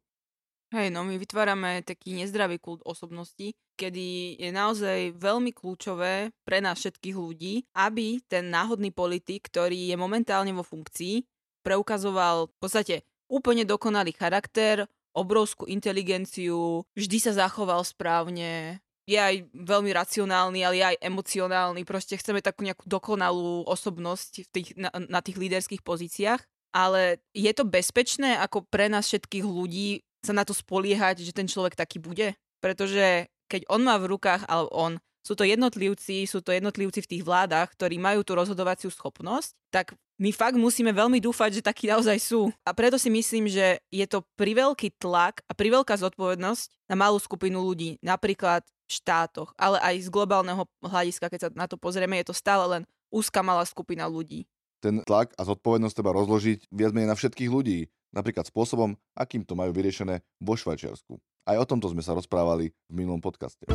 Hej, 0.74 0.90
no 0.94 1.06
my 1.06 1.14
vytvárame 1.18 1.82
taký 1.86 2.14
nezdravý 2.14 2.58
kult 2.58 2.82
osobnosti, 2.82 3.54
kedy 3.78 4.38
je 4.38 4.50
naozaj 4.50 5.14
veľmi 5.14 5.54
kľúčové 5.54 6.34
pre 6.42 6.58
nás 6.58 6.78
všetkých 6.82 7.16
ľudí, 7.18 7.54
aby 7.74 8.22
ten 8.26 8.50
náhodný 8.50 8.90
politik, 8.90 9.46
ktorý 9.46 9.94
je 9.94 9.96
momentálne 9.98 10.50
vo 10.50 10.66
funkcii, 10.66 11.22
preukazoval 11.62 12.50
v 12.50 12.56
podstate 12.58 12.94
úplne 13.30 13.62
dokonalý 13.62 14.14
charakter, 14.14 14.90
obrovskú 15.14 15.70
inteligenciu, 15.70 16.82
vždy 16.98 17.18
sa 17.18 17.32
zachoval 17.46 17.86
správne, 17.86 18.82
je 19.06 19.16
aj 19.16 19.46
veľmi 19.54 19.90
racionálny, 19.94 20.66
ale 20.66 20.82
je 20.82 20.84
aj 20.94 20.98
emocionálny. 20.98 21.86
Proste 21.86 22.18
chceme 22.18 22.42
takú 22.42 22.66
nejakú 22.66 22.90
dokonalú 22.90 23.62
osobnosť 23.70 24.30
v 24.44 24.48
tých, 24.50 24.68
na, 24.74 24.90
na 24.90 25.22
tých 25.22 25.38
líderských 25.38 25.80
pozíciách. 25.86 26.42
Ale 26.74 27.22
je 27.32 27.48
to 27.54 27.64
bezpečné 27.64 28.36
ako 28.36 28.66
pre 28.66 28.90
nás 28.90 29.06
všetkých 29.08 29.46
ľudí 29.46 30.04
sa 30.20 30.34
na 30.34 30.42
to 30.42 30.52
spoliehať, 30.52 31.22
že 31.22 31.32
ten 31.32 31.46
človek 31.46 31.78
taký 31.78 32.02
bude. 32.02 32.34
Pretože 32.58 33.30
keď 33.46 33.62
on 33.70 33.86
má 33.86 33.94
v 33.96 34.10
rukách, 34.10 34.42
alebo 34.50 34.68
on, 34.74 34.92
sú 35.22 35.38
to 35.38 35.46
jednotlivci, 35.46 36.26
sú 36.26 36.42
to 36.42 36.50
jednotlivci 36.50 37.02
v 37.02 37.10
tých 37.16 37.22
vládach, 37.22 37.74
ktorí 37.78 37.98
majú 37.98 38.26
tú 38.26 38.34
rozhodovaciu 38.34 38.90
schopnosť, 38.90 39.54
tak 39.70 39.94
my 40.22 40.30
fakt 40.30 40.54
musíme 40.54 40.94
veľmi 40.94 41.18
dúfať, 41.18 41.60
že 41.60 41.66
takí 41.66 41.90
naozaj 41.90 42.18
sú. 42.22 42.48
A 42.62 42.70
preto 42.70 42.94
si 42.96 43.10
myslím, 43.10 43.50
že 43.50 43.82
je 43.90 44.06
to 44.06 44.22
priveľký 44.38 44.94
tlak 44.98 45.42
a 45.46 45.52
priveľká 45.52 45.98
zodpovednosť 45.98 46.90
na 46.90 46.94
malú 46.94 47.18
skupinu 47.18 47.58
ľudí. 47.62 47.98
Napríklad 48.00 48.64
štátoch, 48.86 49.52
ale 49.58 49.82
aj 49.82 50.06
z 50.06 50.08
globálneho 50.08 50.64
hľadiska, 50.80 51.30
keď 51.30 51.40
sa 51.42 51.48
na 51.54 51.66
to 51.66 51.76
pozrieme, 51.78 52.18
je 52.22 52.30
to 52.30 52.34
stále 52.34 52.64
len 52.70 52.82
úzka 53.10 53.42
malá 53.42 53.66
skupina 53.66 54.06
ľudí. 54.06 54.46
Ten 54.82 55.02
tlak 55.02 55.34
a 55.34 55.42
zodpovednosť 55.42 55.94
treba 55.94 56.14
rozložiť 56.14 56.70
viac 56.70 56.94
menej 56.94 57.10
na 57.10 57.18
všetkých 57.18 57.50
ľudí 57.50 57.90
napríklad 58.14 58.48
spôsobom, 58.48 58.96
akým 59.12 59.44
to 59.44 59.52
majú 59.52 59.74
vyriešené 59.76 60.24
vo 60.40 60.54
Švajčiarsku. 60.56 61.20
Aj 61.46 61.56
o 61.60 61.68
tomto 61.68 61.92
sme 61.92 62.02
sa 62.02 62.16
rozprávali 62.16 62.72
v 62.90 62.92
minulom 62.92 63.20
podcaste. 63.20 63.66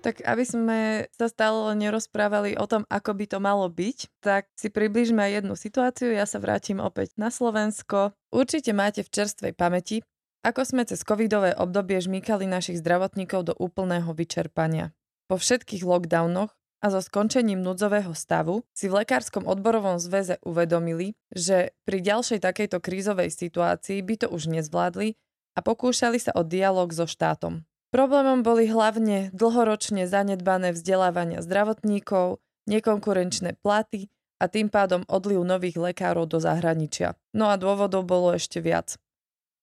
Tak 0.00 0.24
aby 0.24 0.44
sme 0.48 0.78
sa 1.12 1.28
stále 1.28 1.76
nerozprávali 1.76 2.56
o 2.56 2.64
tom, 2.64 2.88
ako 2.88 3.12
by 3.12 3.24
to 3.28 3.38
malo 3.42 3.68
byť, 3.68 3.98
tak 4.24 4.48
si 4.56 4.72
približme 4.72 5.20
aj 5.20 5.44
jednu 5.44 5.52
situáciu. 5.52 6.08
Ja 6.16 6.24
sa 6.24 6.40
vrátim 6.40 6.80
opäť 6.80 7.12
na 7.20 7.28
Slovensko. 7.28 8.16
Určite 8.32 8.72
máte 8.72 9.04
v 9.04 9.12
čerstvej 9.12 9.52
pamäti, 9.52 10.00
ako 10.40 10.64
sme 10.64 10.82
cez 10.88 11.04
covidové 11.04 11.52
obdobie 11.52 12.00
žmýkali 12.00 12.48
našich 12.48 12.80
zdravotníkov 12.80 13.52
do 13.52 13.54
úplného 13.56 14.08
vyčerpania. 14.16 14.96
Po 15.28 15.36
všetkých 15.36 15.84
lockdownoch 15.84 16.56
a 16.80 16.86
so 16.88 17.00
skončením 17.04 17.60
núdzového 17.60 18.16
stavu 18.16 18.64
si 18.72 18.88
v 18.88 19.04
Lekárskom 19.04 19.44
odborovom 19.44 20.00
zväze 20.00 20.40
uvedomili, 20.40 21.12
že 21.28 21.76
pri 21.84 22.00
ďalšej 22.00 22.40
takejto 22.40 22.80
krízovej 22.80 23.28
situácii 23.28 24.00
by 24.00 24.14
to 24.24 24.26
už 24.32 24.48
nezvládli 24.48 25.20
a 25.54 25.60
pokúšali 25.60 26.16
sa 26.16 26.32
o 26.32 26.40
dialog 26.40 26.88
so 26.90 27.04
štátom. 27.04 27.68
Problémom 27.92 28.40
boli 28.46 28.70
hlavne 28.70 29.34
dlhoročne 29.34 30.06
zanedbané 30.06 30.72
vzdelávania 30.72 31.42
zdravotníkov, 31.42 32.38
nekonkurenčné 32.70 33.58
platy 33.60 34.08
a 34.40 34.48
tým 34.48 34.72
pádom 34.72 35.04
odliv 35.10 35.42
nových 35.42 35.76
lekárov 35.76 36.30
do 36.30 36.38
zahraničia. 36.40 37.18
No 37.36 37.50
a 37.52 37.58
dôvodov 37.60 38.06
bolo 38.06 38.32
ešte 38.32 38.62
viac. 38.62 38.96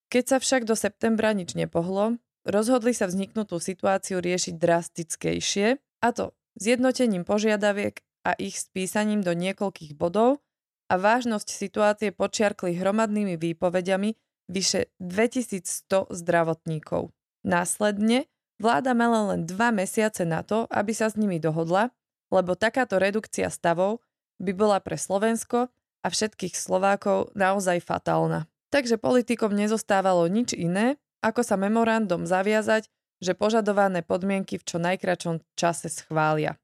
Keď 0.08 0.24
sa 0.24 0.38
však 0.40 0.64
do 0.64 0.76
septembra 0.76 1.36
nič 1.36 1.52
nepohlo, 1.54 2.16
rozhodli 2.48 2.96
sa 2.96 3.12
vzniknutú 3.12 3.60
situáciu 3.60 4.24
riešiť 4.24 4.56
drastickejšie, 4.56 5.68
a 6.00 6.08
to 6.16 6.32
zjednotením 6.56 7.28
požiadaviek 7.28 8.00
a 8.24 8.36
ich 8.40 8.56
spísaním 8.56 9.20
do 9.20 9.36
niekoľkých 9.36 10.00
bodov 10.00 10.40
a 10.88 10.96
vážnosť 10.96 11.48
situácie 11.52 12.10
počiarkli 12.16 12.80
hromadnými 12.80 13.36
výpovediami 13.36 14.16
vyše 14.48 14.92
2100 15.04 16.08
zdravotníkov. 16.12 17.12
Následne 17.44 18.32
vláda 18.60 18.96
mala 18.96 19.36
len 19.36 19.44
dva 19.44 19.76
mesiace 19.76 20.24
na 20.24 20.44
to, 20.44 20.68
aby 20.72 20.96
sa 20.96 21.12
s 21.12 21.20
nimi 21.20 21.40
dohodla, 21.40 21.92
lebo 22.32 22.56
takáto 22.56 23.00
redukcia 23.00 23.52
stavov 23.52 24.04
by 24.40 24.52
bola 24.56 24.80
pre 24.80 24.96
Slovensko 24.96 25.68
a 26.04 26.08
všetkých 26.08 26.56
Slovákov 26.56 27.36
naozaj 27.36 27.84
fatálna. 27.84 28.48
Takže 28.68 29.00
politikom 29.00 29.56
nezostávalo 29.56 30.28
nič 30.28 30.52
iné, 30.52 31.00
ako 31.24 31.42
sa 31.42 31.56
memorandum 31.56 32.28
zaviazať 32.28 32.92
že 33.18 33.34
požadované 33.34 34.06
podmienky 34.06 34.62
v 34.62 34.68
čo 34.68 34.78
najkračom 34.78 35.42
čase 35.58 35.90
schvália. 35.90 36.58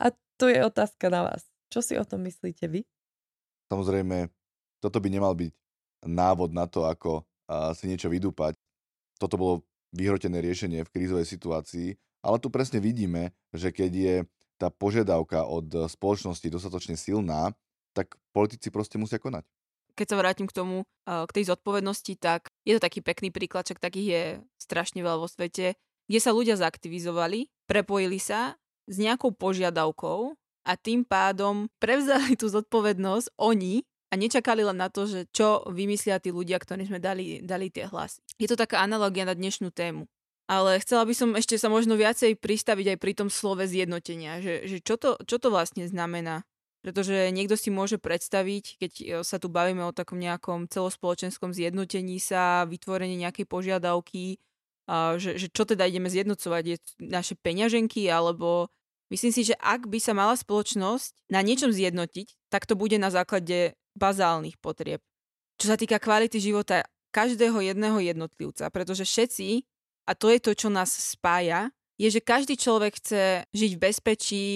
A 0.00 0.08
tu 0.40 0.48
je 0.48 0.64
otázka 0.64 1.12
na 1.12 1.28
vás. 1.28 1.44
Čo 1.68 1.84
si 1.84 1.94
o 2.00 2.04
tom 2.04 2.24
myslíte 2.24 2.68
vy? 2.68 2.80
Samozrejme, 3.68 4.28
toto 4.80 5.00
by 5.00 5.08
nemal 5.12 5.36
byť 5.36 5.52
návod 6.08 6.52
na 6.52 6.64
to, 6.68 6.88
ako 6.88 7.24
si 7.76 7.88
niečo 7.88 8.08
vydúpať. 8.08 8.56
Toto 9.20 9.36
bolo 9.36 9.54
vyhrotené 9.92 10.40
riešenie 10.40 10.80
v 10.84 10.92
krízovej 10.92 11.28
situácii, 11.28 11.92
ale 12.24 12.36
tu 12.40 12.48
presne 12.48 12.80
vidíme, 12.80 13.36
že 13.52 13.68
keď 13.68 13.92
je 13.92 14.14
tá 14.56 14.72
požiadavka 14.72 15.44
od 15.44 15.92
spoločnosti 15.92 16.48
dostatočne 16.48 16.96
silná, 16.96 17.52
tak 17.92 18.16
politici 18.32 18.72
proste 18.72 18.96
musia 18.96 19.20
konať 19.20 19.44
keď 19.94 20.06
sa 20.08 20.20
vrátim 20.20 20.46
k 20.48 20.56
tomu, 20.56 20.84
k 21.06 21.34
tej 21.34 21.50
zodpovednosti, 21.50 22.14
tak 22.18 22.48
je 22.62 22.78
to 22.78 22.80
taký 22.82 23.02
pekný 23.02 23.34
príklad, 23.34 23.66
čak 23.66 23.82
takých 23.82 24.08
je 24.08 24.22
strašne 24.58 25.02
veľa 25.02 25.18
vo 25.18 25.28
svete, 25.28 25.74
kde 26.06 26.18
sa 26.18 26.34
ľudia 26.34 26.58
zaktivizovali, 26.58 27.50
prepojili 27.66 28.18
sa 28.18 28.54
s 28.86 28.96
nejakou 28.98 29.34
požiadavkou 29.34 30.34
a 30.62 30.72
tým 30.78 31.02
pádom 31.02 31.66
prevzali 31.82 32.38
tú 32.38 32.46
zodpovednosť 32.50 33.34
oni 33.38 33.82
a 34.12 34.14
nečakali 34.14 34.60
len 34.60 34.76
na 34.76 34.92
to, 34.92 35.08
že 35.08 35.24
čo 35.32 35.64
vymyslia 35.72 36.20
tí 36.20 36.28
ľudia, 36.28 36.60
ktorí 36.60 36.84
sme 36.84 37.00
dali, 37.00 37.40
dali 37.40 37.72
tie 37.72 37.88
hlasy. 37.88 38.20
Je 38.36 38.44
to 38.44 38.60
taká 38.60 38.84
analogia 38.84 39.24
na 39.24 39.32
dnešnú 39.32 39.72
tému. 39.72 40.04
Ale 40.50 40.76
chcela 40.84 41.08
by 41.08 41.14
som 41.16 41.32
ešte 41.32 41.56
sa 41.56 41.72
možno 41.72 41.96
viacej 41.96 42.36
pristaviť 42.36 42.92
aj 42.92 42.98
pri 43.00 43.12
tom 43.16 43.32
slove 43.32 43.64
zjednotenia, 43.64 44.44
že, 44.44 44.68
že 44.68 44.84
čo, 44.84 45.00
to, 45.00 45.16
čo 45.24 45.40
to 45.40 45.48
vlastne 45.48 45.88
znamená. 45.88 46.44
Pretože 46.82 47.30
niekto 47.30 47.54
si 47.54 47.70
môže 47.70 47.96
predstaviť, 47.96 48.64
keď 48.82 48.92
e, 48.98 49.04
sa 49.22 49.38
tu 49.38 49.46
bavíme 49.46 49.86
o 49.86 49.94
takom 49.94 50.18
nejakom 50.18 50.66
celospoločenskom 50.66 51.54
zjednotení 51.54 52.18
sa, 52.18 52.66
vytvorení 52.66 53.14
nejakej 53.22 53.46
požiadavky, 53.46 54.42
že, 54.92 55.38
že 55.38 55.46
čo 55.48 55.62
teda 55.62 55.86
ideme 55.86 56.10
zjednocovať, 56.10 56.62
je 56.66 56.76
naše 57.00 57.38
peňaženky, 57.38 58.10
alebo 58.10 58.68
myslím 59.14 59.32
si, 59.32 59.46
že 59.46 59.54
ak 59.56 59.86
by 59.86 59.98
sa 60.02 60.12
mala 60.12 60.34
spoločnosť 60.34 61.30
na 61.30 61.40
niečom 61.40 61.70
zjednotiť, 61.70 62.50
tak 62.50 62.66
to 62.66 62.74
bude 62.74 62.98
na 62.98 63.08
základe 63.08 63.78
bazálnych 63.94 64.58
potrieb. 64.58 65.00
Čo 65.56 65.70
sa 65.72 65.76
týka 65.78 66.02
kvality 66.02 66.42
života 66.42 66.82
každého 67.14 67.62
jedného 67.62 68.00
jednotlivca, 68.02 68.72
pretože 68.72 69.06
všetci, 69.06 69.62
a 70.08 70.12
to 70.16 70.32
je 70.32 70.40
to, 70.42 70.52
čo 70.56 70.68
nás 70.72 70.90
spája, 70.90 71.70
je, 72.00 72.08
že 72.08 72.24
každý 72.24 72.58
človek 72.58 72.98
chce 72.98 73.46
žiť 73.52 73.70
v 73.78 73.82
bezpečí, 73.82 74.46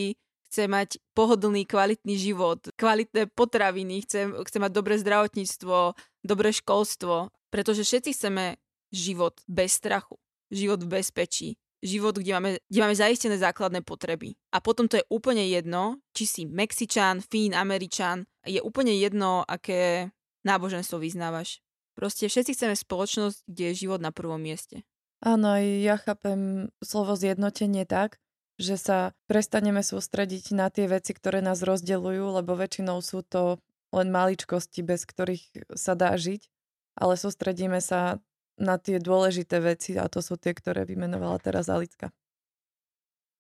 chce 0.47 0.71
mať 0.71 1.03
pohodlný, 1.12 1.67
kvalitný 1.67 2.15
život, 2.17 2.62
kvalitné 2.79 3.29
potraviny, 3.35 4.07
chce, 4.07 4.31
chce 4.33 4.59
mať 4.62 4.73
dobré 4.73 4.95
zdravotníctvo, 4.97 5.99
dobré 6.23 6.50
školstvo, 6.55 7.35
pretože 7.50 7.83
všetci 7.83 8.11
chceme 8.15 8.57
život 8.95 9.37
bez 9.50 9.76
strachu, 9.76 10.17
život 10.50 10.83
v 10.83 11.03
bezpečí, 11.03 11.49
život, 11.83 12.17
kde 12.17 12.33
máme, 12.33 12.50
kde 12.67 12.81
máme 12.81 12.97
zaistené 12.97 13.37
základné 13.38 13.83
potreby. 13.83 14.35
A 14.55 14.62
potom 14.62 14.88
to 14.88 14.97
je 14.97 15.05
úplne 15.12 15.45
jedno, 15.47 16.00
či 16.17 16.25
si 16.25 16.43
Mexičan, 16.49 17.21
Fín, 17.21 17.53
Američan, 17.53 18.25
je 18.47 18.62
úplne 18.62 18.95
jedno, 18.97 19.43
aké 19.45 20.11
náboženstvo 20.47 21.03
vyznávaš. 21.03 21.61
Proste 21.97 22.29
všetci 22.29 22.55
chceme 22.55 22.75
spoločnosť, 22.76 23.49
kde 23.49 23.65
je 23.73 23.81
život 23.87 24.00
na 24.05 24.12
prvom 24.12 24.38
mieste. 24.38 24.85
Áno, 25.25 25.57
ja 25.57 25.97
chápem 25.97 26.69
slovo 26.85 27.17
zjednotenie 27.17 27.88
tak, 27.88 28.21
že 28.57 28.81
sa 28.81 29.13
prestaneme 29.29 29.85
sústrediť 29.85 30.57
na 30.57 30.73
tie 30.73 30.89
veci, 30.89 31.13
ktoré 31.13 31.45
nás 31.45 31.61
rozdeľujú, 31.61 32.41
lebo 32.41 32.57
väčšinou 32.57 33.05
sú 33.05 33.21
to 33.21 33.61
len 33.93 34.09
maličkosti, 34.09 34.81
bez 34.81 35.05
ktorých 35.05 35.77
sa 35.77 35.93
dá 35.93 36.17
žiť, 36.17 36.49
ale 36.97 37.15
sústredíme 37.21 37.79
sa 37.85 38.19
na 38.57 38.81
tie 38.81 38.97
dôležité 38.97 39.61
veci 39.61 40.01
a 40.01 40.09
to 40.09 40.25
sú 40.25 40.41
tie, 40.41 40.57
ktoré 40.57 40.89
vymenovala 40.89 41.37
teraz 41.41 41.69
Alicka. 41.69 42.09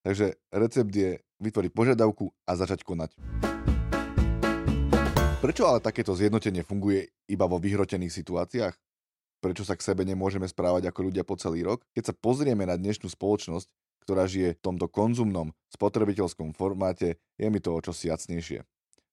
Takže 0.04 0.38
recept 0.52 0.92
je 0.92 1.18
vytvoriť 1.42 1.72
požiadavku 1.72 2.30
a 2.46 2.52
začať 2.54 2.84
konať. 2.86 3.16
Prečo 5.40 5.62
ale 5.68 5.84
takéto 5.84 6.16
zjednotenie 6.16 6.62
funguje 6.62 7.12
iba 7.28 7.44
vo 7.48 7.60
vyhrotených 7.60 8.12
situáciách? 8.12 8.74
Prečo 9.40 9.62
sa 9.68 9.76
k 9.76 9.84
sebe 9.84 10.04
nemôžeme 10.06 10.48
správať 10.48 10.88
ako 10.88 11.12
ľudia 11.12 11.24
po 11.26 11.36
celý 11.36 11.64
rok? 11.66 11.84
Keď 11.92 12.12
sa 12.12 12.14
pozrieme 12.16 12.64
na 12.64 12.78
dnešnú 12.80 13.08
spoločnosť, 13.12 13.68
ktorá 14.06 14.30
žije 14.30 14.54
v 14.54 14.62
tomto 14.62 14.86
konzumnom, 14.86 15.50
spotrebiteľskom 15.74 16.54
formáte, 16.54 17.18
je 17.34 17.46
mi 17.50 17.58
to 17.58 17.74
o 17.74 17.82
čosi 17.82 18.06
jasnejšie. 18.06 18.62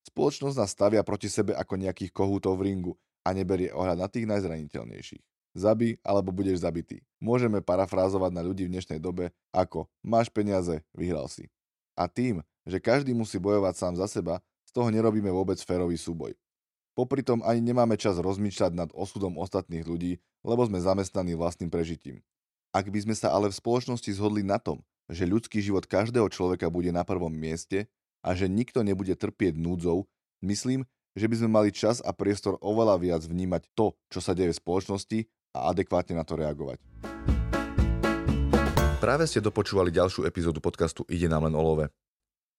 Spoločnosť 0.05 0.53
nás 0.61 0.69
stavia 0.69 1.01
proti 1.01 1.33
sebe 1.33 1.57
ako 1.57 1.81
nejakých 1.81 2.13
kohútov 2.13 2.61
v 2.61 2.69
ringu 2.69 2.93
a 3.25 3.33
neberie 3.33 3.73
ohľad 3.73 3.97
na 3.97 4.05
tých 4.05 4.29
najzraniteľnejších. 4.29 5.23
zabi 5.53 5.97
alebo 6.01 6.33
budeš 6.33 6.65
zabitý. 6.65 7.01
Môžeme 7.21 7.61
parafrázovať 7.61 8.31
na 8.33 8.41
ľudí 8.41 8.65
v 8.65 8.73
dnešnej 8.73 8.97
dobe 8.97 9.29
ako 9.53 9.85
máš 10.01 10.29
peniaze, 10.33 10.81
vyhral 10.93 11.29
si. 11.29 11.49
A 11.93 12.09
tým, 12.09 12.41
že 12.65 12.81
každý 12.81 13.13
musí 13.13 13.37
bojovať 13.37 13.73
sám 13.77 13.93
za 13.97 14.09
seba, 14.09 14.41
z 14.65 14.71
toho 14.73 14.89
nerobíme 14.89 15.29
vôbec 15.29 15.61
férový 15.61 15.97
súboj. 15.97 16.33
Popri 16.93 17.25
tom 17.25 17.41
ani 17.45 17.61
nemáme 17.61 17.97
čas 17.97 18.17
rozmýšľať 18.21 18.71
nad 18.73 18.89
osudom 18.93 19.37
ostatných 19.37 19.85
ľudí, 19.85 20.21
lebo 20.45 20.61
sme 20.65 20.81
zamestnaní 20.81 21.33
vlastným 21.33 21.69
prežitím. 21.69 22.21
Ak 22.73 22.89
by 22.89 23.05
sme 23.05 23.13
sa 23.13 23.29
ale 23.29 23.53
v 23.53 23.59
spoločnosti 23.61 24.09
zhodli 24.17 24.41
na 24.41 24.57
tom, 24.57 24.81
že 25.05 25.29
ľudský 25.29 25.61
život 25.61 25.85
každého 25.85 26.25
človeka 26.33 26.73
bude 26.73 26.89
na 26.89 27.05
prvom 27.05 27.29
mieste 27.29 27.85
a 28.25 28.33
že 28.33 28.49
nikto 28.49 28.81
nebude 28.81 29.13
trpieť 29.13 29.53
núdzou, 29.53 30.09
myslím, 30.41 30.81
že 31.13 31.29
by 31.29 31.35
sme 31.37 31.49
mali 31.53 31.69
čas 31.69 32.01
a 32.01 32.09
priestor 32.17 32.57
oveľa 32.65 32.97
viac 32.97 33.21
vnímať 33.21 33.69
to, 33.77 33.93
čo 34.09 34.25
sa 34.25 34.33
deje 34.33 34.57
v 34.57 34.59
spoločnosti 34.59 35.19
a 35.53 35.69
adekvátne 35.69 36.17
na 36.17 36.25
to 36.25 36.33
reagovať. 36.33 36.81
Práve 38.97 39.29
ste 39.29 39.37
dopočúvali 39.37 39.93
ďalšiu 39.93 40.25
epizódu 40.25 40.57
podcastu 40.57 41.05
Ide 41.05 41.29
nám 41.29 41.45
len 41.45 41.53
o 41.53 41.61
love. 41.61 41.93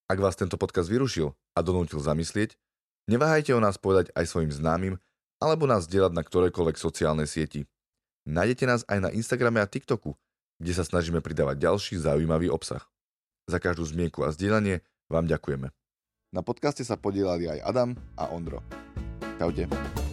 Ak 0.07 0.23
vás 0.23 0.39
tento 0.39 0.55
podcast 0.55 0.87
vyrušil 0.87 1.35
a 1.59 1.59
donútil 1.59 1.99
zamyslieť, 1.99 2.55
Neváhajte 3.05 3.53
o 3.53 3.61
nás 3.61 3.77
povedať 3.77 4.09
aj 4.17 4.25
svojim 4.33 4.49
známym 4.49 4.97
alebo 5.37 5.69
nás 5.69 5.85
zdieľať 5.85 6.13
na 6.17 6.25
ktorejkoľvek 6.25 6.77
sociálnej 6.81 7.29
sieti. 7.29 7.69
Nájdete 8.25 8.65
nás 8.65 8.83
aj 8.89 8.99
na 9.05 9.11
Instagrame 9.13 9.61
a 9.61 9.69
TikToku, 9.69 10.17
kde 10.57 10.73
sa 10.73 10.85
snažíme 10.85 11.21
pridávať 11.21 11.61
ďalší 11.61 12.01
zaujímavý 12.01 12.49
obsah. 12.49 12.85
Za 13.45 13.61
každú 13.61 13.85
zmienku 13.85 14.25
a 14.25 14.33
zdieľanie 14.33 14.81
vám 15.13 15.29
ďakujeme. 15.29 15.69
Na 16.33 16.41
podcaste 16.41 16.83
sa 16.83 16.97
podielali 16.97 17.47
aj 17.47 17.61
Adam 17.63 17.91
a 18.17 18.33
Ondro. 18.33 18.65
Čaute. 19.37 20.04